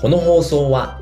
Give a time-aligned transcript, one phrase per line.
[0.00, 1.00] この放送は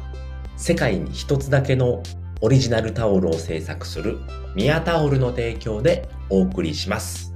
[0.56, 2.02] 世界に一つだけの
[2.40, 4.18] オリジナルタオルを制作する
[4.54, 7.34] ミヤタオルの提供でお送りします。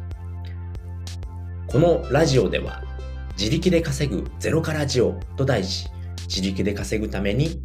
[1.67, 2.83] このラジオでは
[3.39, 5.91] 自力で稼ぐゼロからジオと題し
[6.29, 7.61] 自力で稼ぐために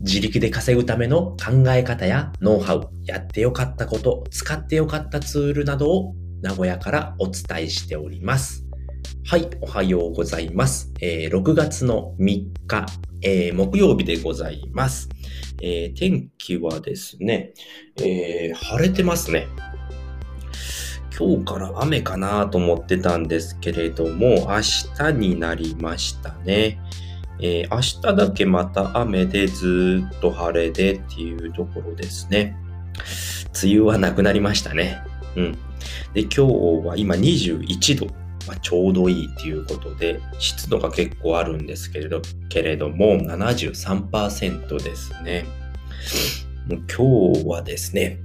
[0.00, 8.67] 自力で稼ぐための考え方やノウハウ、やってよかったこと、使ってよかったツールなどを名古屋からお伝えしております。
[9.30, 10.90] はい、おはようございます。
[11.02, 12.86] えー、6月の3日、
[13.20, 15.10] えー、木曜日でございます。
[15.60, 17.52] えー、天気はですね、
[18.00, 19.46] え、晴れてますね。
[21.14, 24.60] 今日から雨かなと思ってたんですけれども、明
[24.96, 26.80] 日になりましたね。
[27.38, 32.56] え、明日だけまた雨でずっと晴れでっていうところですね。
[33.62, 35.02] 梅雨はなくなりましたね。
[35.36, 35.52] うん。
[36.14, 36.40] で、今日
[36.86, 38.17] は今21度。
[38.48, 45.44] まあ、ちょうどいいっていうことで、湿度が結構あるんですけれど、けれども、73%ですね。
[46.66, 48.18] もう今日はですね、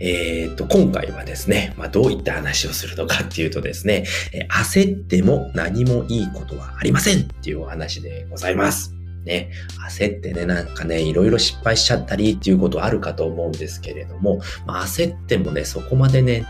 [0.00, 4.04] えっ、と、今回はですね、まあ、どういった話をするのかっていうとですね、
[4.50, 8.94] 焦っても何もいいことはありませんっていうお話でございます。
[9.24, 9.50] ね、
[9.88, 16.46] 焦ってね、なんかね、いろいろ失敗しちゃったりっていうことあるかと思うんですけれども、まあ、焦ってもね、そこまでね、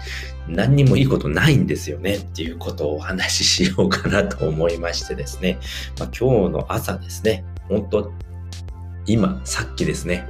[0.48, 5.58] 何にもいいことないんですよねっていうことをお話ししようかなと思いましてですね、
[5.98, 8.12] まあ、今日の朝ですね、本当
[9.06, 10.28] 今、さっきですね、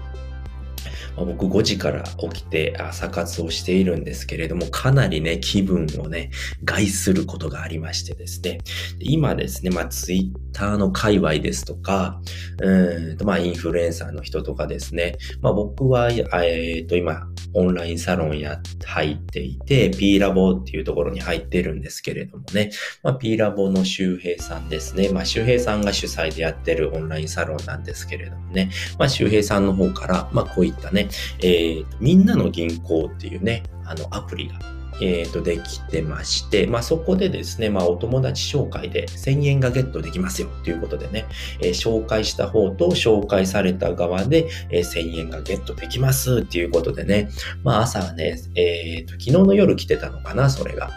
[1.17, 6.31] 僕5時から起きて朝活をしているんですけれども、かなりね、気分をね、
[6.65, 8.59] 害することがありましてですね、
[8.99, 12.21] 今ですね、まあ、ツイッターの界隈ですとか、
[12.61, 22.71] うん、まあ、インフルエンサーの人とかですね、まあ、僕は、えっ、と、今、オンラインサロンや、入っていて、P ラボっていうところに入ってるんですけれどもね、
[23.03, 31.09] まあ、P ラボの周平さんですね、まあ、周平さんが主催でやってるオンラインサロンなんですけれどもね、まあ、周平さんの方から、まあ、こういったね、
[31.41, 34.55] えー、みんなの銀行っていうね、あの、アプリが
[35.01, 41.27] えっ、ー、と、できてまして、まあ、そこでですね、まあ、お友達紹介で1000円がゲットできますよということでね、
[41.61, 47.31] えー、紹介した方と紹介された側で、えー、1000円がゲットできますっていうことでね、
[47.63, 50.91] まあ、朝ね、えっ、と、昨日の夜来てたのかな、それが。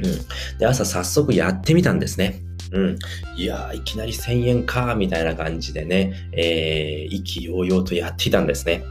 [0.00, 0.58] うん。
[0.58, 2.40] で、朝早速やってみたんですね。
[2.72, 2.98] うん。
[3.36, 8.84] いやー、いきなり1000円か、みたいな感じでね、えー、意気揚々とやっていたんですね。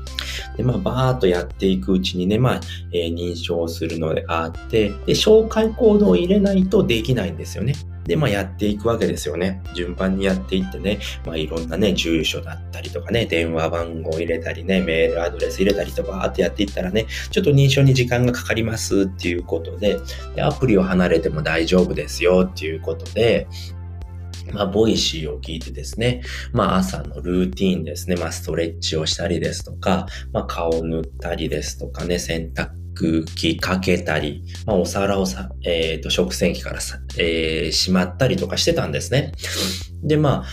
[0.57, 2.61] で、まあ、バーっとやっていくうちにね、まあ、
[2.91, 7.73] えー、認証するのであって、で、紹介コードを入れないとできないんですよね。
[8.05, 9.61] で、まあ、やっていくわけですよね。
[9.73, 20.00] 順番にやっていってね、まあ、いろんなね、住所だったりとかね、電話番号入れたりね、メールアドレス入れたりとか、あってやっていったらね、ちょっと認証に時間がかかりますっていうことで、
[20.35, 23.47] でアプリを離れても大丈夫ですよっていうことで、
[24.52, 26.22] まあ、ボイシーを聞いてですね、
[26.52, 39.31] まあ、朝のルーティーンですね、まあ、ストレッチをしたりですとか、まあ、顔を塗ったりですとかね、洗濯機かけたり、まあ、お皿をさ、えっ、ー、と、食洗機からさ、えー、しまったりとかしてたんですね。
[40.04, 40.46] で、まあ、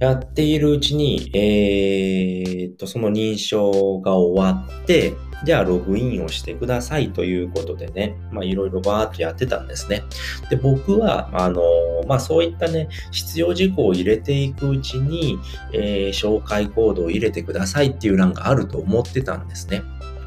[0.00, 5.14] やっているうちに、えっ、ー、と、その認証が終わって、
[5.44, 10.02] じゃあログインをしてくださいということでね、まあいろいろバーっとやってたんですね。
[10.50, 11.62] で、僕は、あの、
[12.10, 15.38] まあそういったね、必要事項を入れていくうちに、
[15.72, 19.84] えー、紹介コードを入れてくださいっていう欄があると思ってたんですね。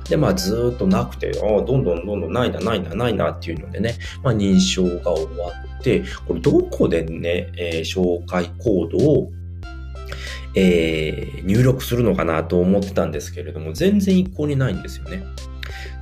[0.07, 9.31] で、まあずっとなくて、ああ、どんどんどんどんないな、ないな、ないなっていうのでね、まあ認証が終わって、これどこでね、えー、紹介コードを
[10.55, 15.25] えー、入力するのかなと思ってたんですけれども、全然一向にないんですよね。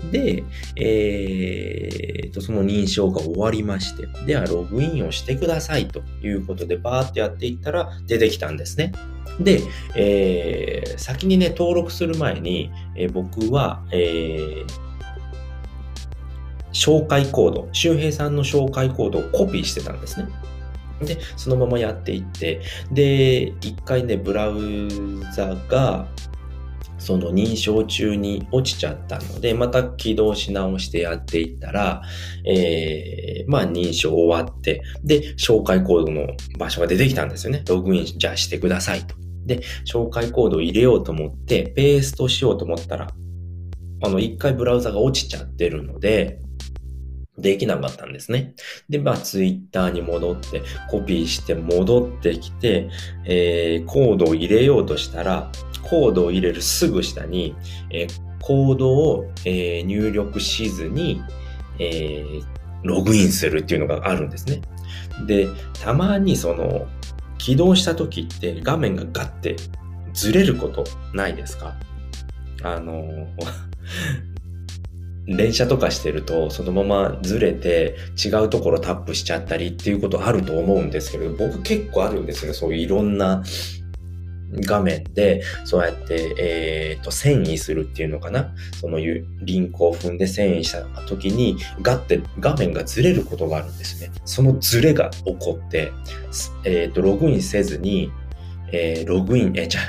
[0.09, 0.44] で、
[0.75, 8.91] えー、と、その認証が終わりまして、ではログインをしてくださいということで、バーってやっていったら出てきたんですね。
[9.39, 9.62] で、
[9.95, 14.66] えー、先にね、登録する前に、えー、僕は、えー、
[16.73, 20.27] 紹介コード、周平さんの紹介コードをコピーしてたんですね。
[21.01, 22.62] で、そのままやっていって、
[22.92, 24.56] で、一回ね、ブラウ
[25.36, 26.07] ザが、
[27.01, 32.03] その認証中に落ちちゃったので、また起動し直してやっていったら、
[32.45, 36.27] えー、まあ認証終わって、で、紹介コードの
[36.59, 37.63] 場所が出てきたんですよね。
[37.68, 39.15] ログインじゃあしてくださいと。
[39.48, 43.07] で、紹介コードを入れようと思って、ペーストしようと思ったら、
[44.04, 46.39] あの、一回ブラウザが落ちちゃってるので、
[47.42, 48.54] できなかったんですね。
[48.90, 52.90] で、まあ、ツイッターに戻って、コピーして戻ってきて、
[53.26, 55.52] えー、コードを入れようとしたら、
[55.82, 57.56] コードを入れるすぐ下に、
[57.90, 58.08] えー、
[58.40, 61.22] コードを、えー、入力しずに、
[61.80, 62.44] えー、
[62.84, 64.62] ログインするっていうのがあるんですね。
[65.26, 65.48] で、
[65.84, 66.88] たまにその、
[67.38, 69.56] 起動した時って画面がガッて
[70.14, 71.76] ずれることないですか？
[72.62, 73.04] あの、
[75.38, 83.44] 連射とかしてるとそのままずれて違うところタップしちゃったりっていうことあると思うんですけど僕結構あるんですよそういういろんな
[84.54, 89.24] 画面で、そうやって、えっ、ー、と、遷移するっていうのかなそのリ
[89.60, 94.12] ンクを踏んで遷移した時に、ガッて画面がずれることがあるんですね。
[94.25, 95.94] そのずれが起こって、
[96.66, 98.12] えっ、ー、と、ログインせずに、
[98.74, 99.81] えー、ログイン、えじゃ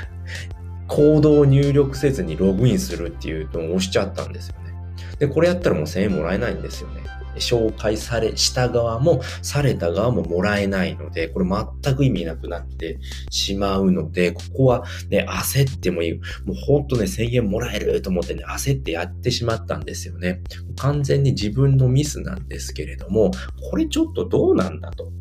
[0.87, 4.72] コードを入力せずにログインするっていうのを押しちゃったんですよね。
[5.19, 7.03] で、これやったらもう1000円もらえないんですよね。
[7.35, 11.45] 紹介され、した側も、された側ももらえないので、これ
[11.81, 12.99] 全く意味なくなって
[13.29, 16.13] しまうので、ここはね、焦ってもいい。
[16.13, 16.19] も
[16.49, 20.41] うほんとね、1000円もらえると思ってね、焦ってやってしまったんですよね。
[20.77, 23.31] 完全に自分のミスなんですけれども、
[23.69, 25.11] これちょっとどうなんだと。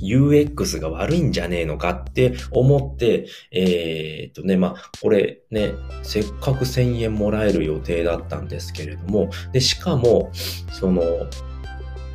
[0.00, 5.72] UX が悪いんじゃねえのかって思って、えー、っとね、まあ、これね、
[6.02, 10.30] せっかく1000円もらえる予定だったんですけれども、で、しかも、
[10.70, 11.02] その、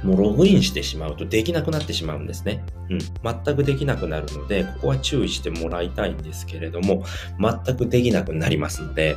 [0.04, 2.64] もうログインしてしまうとできなくなってしまうんですね。
[2.90, 3.00] うん。
[3.00, 7.04] 全くできなくなるので、ここは注意してもらいたいんですけれども、
[7.40, 9.16] 全くできなくなりますので、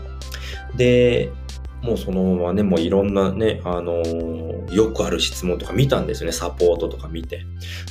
[0.76, 1.32] で、
[1.82, 7.44] もうそのままね、もういろんなね、あのー、よくある質問とか見たんですよね、サポートとか見て。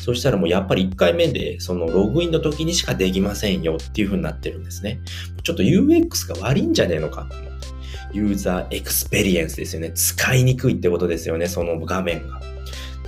[0.03, 4.99] そしたらもうやっぱり1回目で、そのログインの時にしかできませんよっていう風になってるんですね。
[5.43, 7.67] ちょっと UX が悪いんじゃねえのかと思って。
[8.13, 9.91] user experience ですよね。
[9.91, 12.39] 使いにくいってことですよね、その画面が。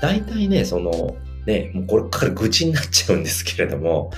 [0.02, 1.16] 大体ね、その、
[1.48, 4.12] ね、もうこれから愚痴になっちゃうんですけれども、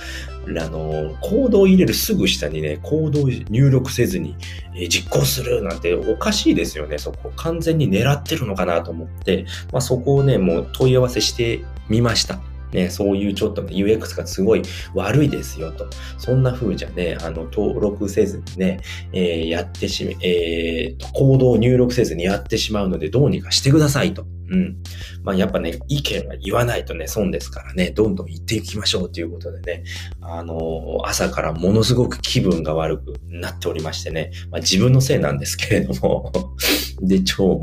[0.48, 4.34] あの、コードを入れるすぐ下にね、コードを入力せずに、
[4.74, 6.98] え実行するなんておかしいですよね。
[6.98, 12.40] そこ完全に狙ってるのかなと思って、まあ、そこをね、もう問い合わせしてみました。
[12.72, 14.62] ね、そういうちょっとね、UX がすごい
[14.94, 15.88] 悪いですよと。
[16.18, 18.80] そんな風じゃね、あの、登録せずにね、
[19.12, 24.24] えー、やってし、えー、コードを入力せずにやってしまうので、どうにかしてくださいと。
[24.50, 24.82] うん。
[25.22, 29.84] まあやっぱね、意見は言わないとね、損ですからね、どんどん言っていきましょうということでね、
[30.20, 36.32] あのー、朝からものすごく気分が悪くなっておりましてね、まあ自分のせいなんですけれども
[37.00, 37.60] で、超もう、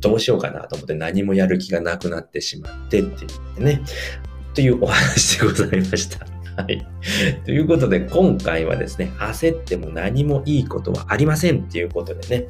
[0.00, 3.82] どうしようかなと思って何もやる気がなくなってしまってって言ってね、
[4.54, 6.33] というお話でございました。
[6.56, 6.86] はい。
[7.44, 12.46] ということで、今回はですね、焦っても何もいいことはありませんっていうことでね、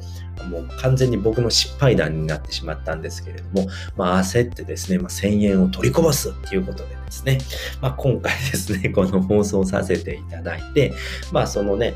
[0.49, 7.39] もう完全に僕の失敗談になってしまったんですけれども、まあ焦ってですね、まあ、1000円を取りこぼすっていうことでですね、
[7.81, 10.93] まあ今回ですね、 この放送させていただいて、
[11.31, 11.93] まあそのね、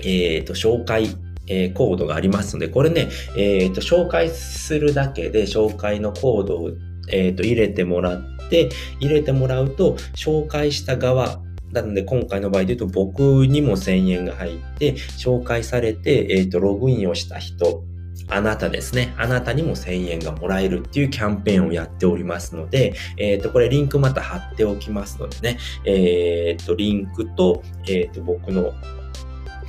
[0.00, 1.08] えっ、ー、と、紹介
[1.48, 6.70] えー、コードがありますので、これね、えっ、ー、と、紹介するだけで紹介のコードを、
[7.08, 8.68] えっ、ー、と、入れてもらっで、
[9.00, 11.40] 入れてもらうと、紹介した側、
[11.72, 17.82] なので、今回の場合で言うと、僕にも1000円が入って、紹介されて、えっ、ー、と、ログインをした人、
[18.28, 19.14] あなたですね。
[19.16, 28.74] あなたにも1000円がもらえるっていうキャンペーンをやっておりますので、えっ、ー、と、これリンクまた貼っておきますのでね、えっ、ー、と、リンクと、えっ、と、僕の、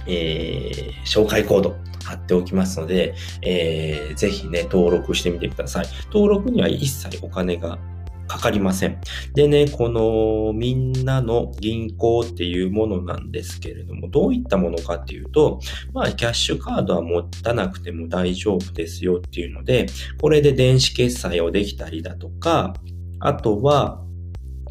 [0.08, 5.86] え紹介コード、貼っておきますので、えー、ぜひね、登録してみてください。
[6.12, 7.80] 登録には一切お金が
[8.28, 9.00] かかりません。
[9.36, 15.60] でね、このみんなの銀行っていうものなんですけれども、どういったものかっていうと、
[15.94, 19.88] まあ、キャッシュカードは持たなくても大丈夫ですよっていうので、
[20.22, 22.74] これで電子決済をできたりだとか、
[23.20, 24.02] あとは、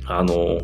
[0.05, 0.59] あの、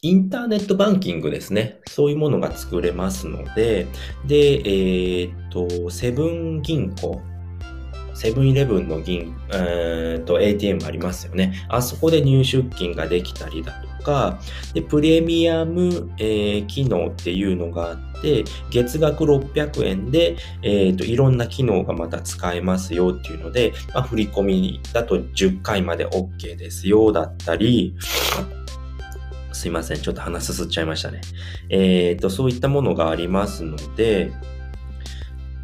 [0.00, 1.80] インターネットバンキングですね。
[1.88, 3.88] そういうものが作れますので、
[4.26, 7.20] で、えっ、と、セブン銀行。
[8.14, 11.54] セブンイレブンの銀、えー、と ATM ありますよね。
[11.68, 14.40] あそこで入出金ができたりだとか、
[14.74, 27.94] でプレミアム、えー、機能っていうのがあって、月額600円で、えーと、いろんな機能がまた使えますよっていうので、まあ、振り込みだと10回まで OK ですよだったり、
[29.58, 30.00] すいません。
[30.00, 31.20] ちょっと鼻すすっちゃいましたね。
[31.68, 34.30] えっ、ー、と、そういったものがありますので、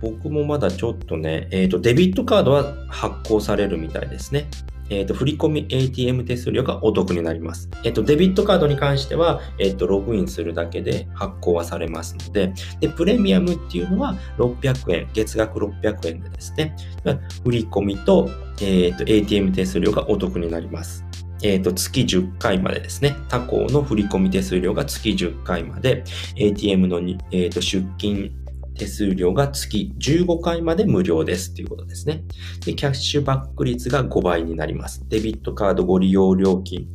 [0.00, 4.48] 僕もまだちょっとね、えっ、ー、と、デビットカードは発行されるみたいですね。
[4.90, 7.70] えっ、ー、と、振込 ATM 手数料がお得になります。
[7.84, 16.74] えっ、ー、と、デビットカードに関しては、えっ、と、ログインするだけで発行はされますので、で、プレミアムっていうのは600円、月額600円でですね、
[17.44, 18.28] 振込と、
[18.60, 21.04] えっ、と、ATM 手数料がお得になります。
[21.42, 23.16] えっ、と、月10回までですね。
[23.28, 26.04] 他行の振込手数料が月10回まで、
[26.36, 27.00] ATM の、
[27.30, 28.30] えっ、と、出金
[28.76, 32.24] 手数料が月15回まで無料ですっていうことですね。
[32.64, 35.04] で、キャッシュバック率が5倍になります。
[35.08, 36.88] デビットカードご利用料金、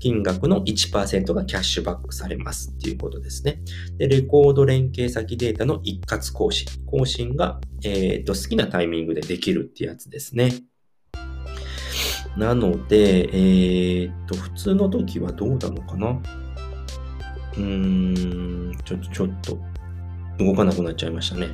[0.00, 3.60] 金額の1%がキャッシュバックされますっていうことですね。
[3.98, 6.66] で、レコード連携先データの一括更新。
[6.86, 10.52] 更新が、えっ、ー、と、好きなタイミングでできるってやつですね。
[12.36, 16.08] なので、えっ、と、普通の時はどうなのかな？
[16.10, 19.58] うーん、ちょっと、ちょっと、
[20.38, 21.48] 動かなくなっちゃいましたね。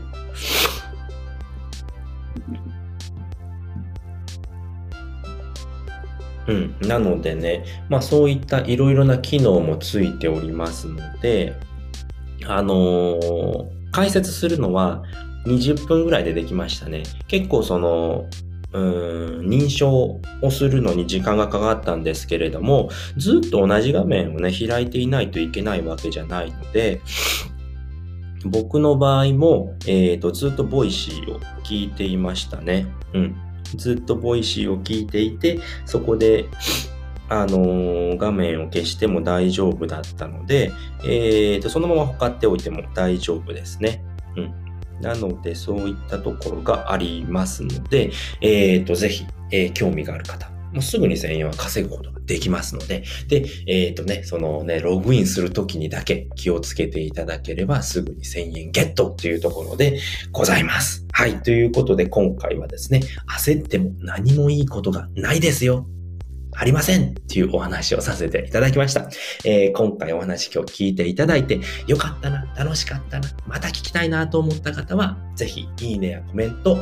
[6.47, 6.77] うん。
[6.83, 11.55] なのでね、まあそういったいろいろな機能もついておりますので、
[12.47, 15.03] あのー、解説するのは
[15.47, 17.03] 20分ぐらいでできましたね。
[17.27, 18.27] 結構その、
[18.77, 27.01] うん、認証をするのに時間がかかったんですけれども、ずっと同じ画面をね、開いていないといけないわけじゃないので、
[28.45, 32.87] 僕の場合も、えっ、ー、と、ずっとボイシーを聞いていましたね。
[33.15, 33.37] うん。
[33.77, 36.45] ずっとボイシーを聞いていて、そこで、
[37.29, 40.71] あのー、画面を消しても大丈夫だったので、
[41.03, 44.05] えっ、ー、と、そのままほっておいても大丈夫ですね。
[44.37, 44.66] うん。
[45.01, 48.11] なので、そういったところがありますので、
[48.41, 59.99] えっ、ー、と、ぜひ、えー、興味がある方、もうすぐに1000円は稼ぐことができますので、で、えっ、ー、とね、そのね、ログインするときにだけ気をつけていただければ、すぐに1000円ゲットっていうところで
[60.33, 61.07] ございます。
[61.13, 61.41] はい。
[61.43, 63.01] ということで、今回はですね、
[63.39, 65.87] 焦っても何もいいことがないですよ
[66.57, 69.09] ありませんっていうお話をさせていただきました。
[69.45, 76.77] えー、今回お話今日聞いていただいて、よかったな、楽しかったな、また聞きたいなと思った方は、ぜひいいねやコメント、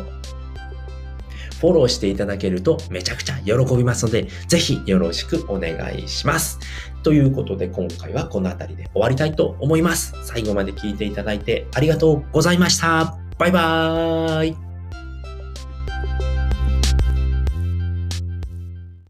[1.60, 6.58] フォローしていただけるとめちゃくちゃ喜びますので、ぜひよろしくお願いします。
[7.02, 10.14] ということで今回はこの辺りで終わりたいと思います。
[10.24, 13.18] 最後まで聞いていただいてありがとうございました。
[13.38, 14.73] バイバーイ。